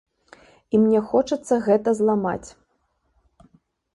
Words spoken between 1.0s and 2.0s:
хочацца гэта